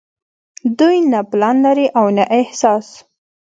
دوي 0.77 0.99
نۀ 1.11 1.19
پلان 1.31 1.55
لري 1.65 1.87
او 1.99 2.05
نه 2.15 2.23
احساس 2.39 2.87